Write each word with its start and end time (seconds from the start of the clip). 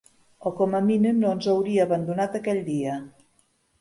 O 0.49 0.51
com 0.61 0.71
a 0.77 0.81
mínim 0.87 1.21
no 1.25 1.29
ens 1.33 1.49
hauria 1.53 1.85
abandonat 1.85 2.39
aquell 2.41 2.67
dia. 2.71 2.97